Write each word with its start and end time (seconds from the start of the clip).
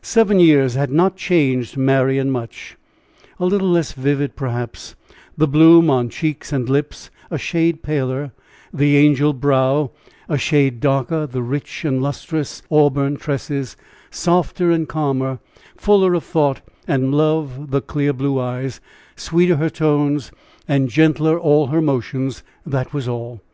Seven 0.00 0.40
years 0.40 0.76
had 0.76 0.90
not 0.90 1.14
changed 1.14 1.76
Marian 1.76 2.30
much 2.30 2.78
a 3.38 3.44
little 3.44 3.68
less 3.68 3.92
vivid, 3.92 4.34
perhaps, 4.34 4.94
the 5.36 5.46
bloom 5.46 5.90
on 5.90 6.08
cheeks 6.08 6.54
and 6.54 6.70
lips, 6.70 7.10
a 7.30 7.36
shade 7.36 7.82
paler 7.82 8.32
the 8.72 8.96
angel 8.96 9.34
brow, 9.34 9.90
a 10.26 10.38
shade 10.38 10.80
darker 10.80 11.26
the 11.26 11.42
rich 11.42 11.84
and 11.84 12.00
lustrous 12.02 12.62
auburn 12.70 13.18
tresses, 13.18 13.76
softer 14.10 14.70
and 14.70 14.88
calmer, 14.88 15.38
fuller 15.76 16.14
of 16.14 16.24
thought 16.24 16.62
and 16.88 17.14
love 17.14 17.70
the 17.70 17.82
clear 17.82 18.14
blue 18.14 18.40
eyes 18.40 18.80
sweeter 19.16 19.56
her 19.56 19.68
tones, 19.68 20.32
and 20.66 20.88
gentler 20.88 21.38
all 21.38 21.66
her 21.66 21.82
motions 21.82 22.42
that 22.64 22.94
was 22.94 23.06
all. 23.06 23.42